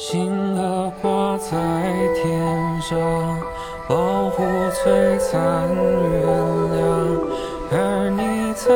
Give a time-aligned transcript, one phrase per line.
[0.00, 1.58] 星河挂在
[2.14, 2.96] 天上，
[3.88, 6.22] 保护璀璨月
[6.76, 6.86] 亮，
[7.72, 8.70] 而你在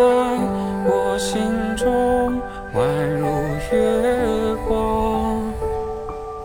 [0.84, 1.40] 我心
[1.76, 2.42] 中
[2.74, 2.82] 宛
[3.20, 3.24] 如
[3.70, 5.46] 月光。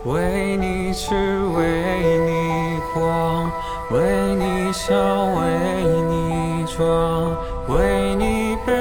[0.04, 1.12] 为你痴，
[1.56, 1.60] 为
[2.20, 3.50] 你狂，
[3.90, 3.98] 为
[4.36, 5.42] 你笑，为
[6.08, 8.72] 你装，为你悲，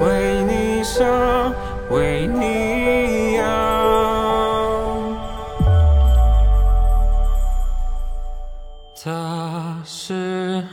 [0.00, 1.54] 为你伤，
[1.90, 2.73] 为你
[9.04, 10.64] 他是，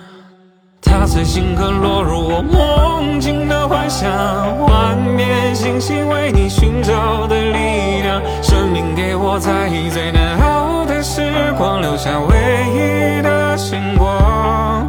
[0.81, 4.09] 他随心刻落入我梦境的幻想，
[4.55, 12.37] 幻灭星星为你寻找的力量，生命给我在最难熬的时光留下唯
[12.71, 14.87] 一的星光，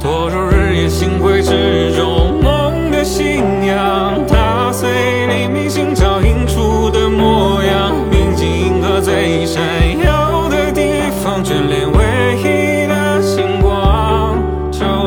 [0.00, 9.62] 拖入日夜星辉之中梦的信仰，它随黎明星照映出的模样，铭记银河最闪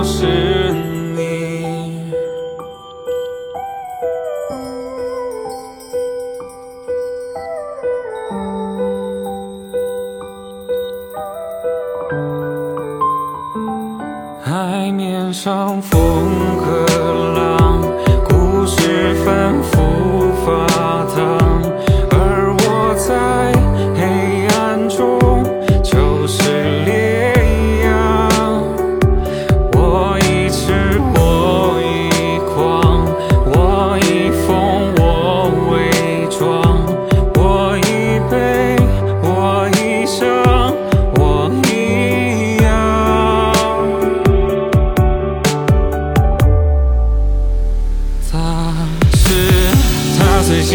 [0.06, 0.72] 是
[1.16, 2.14] 你。
[14.44, 16.00] 海面上风
[16.60, 16.95] 和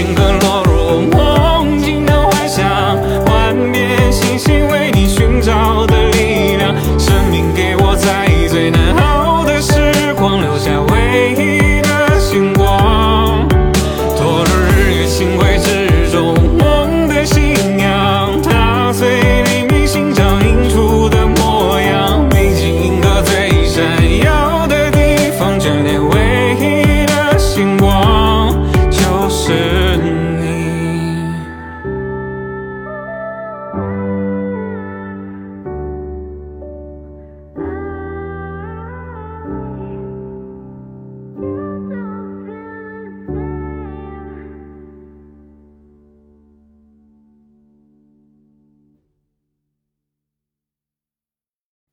[0.01, 0.80] 情歌落入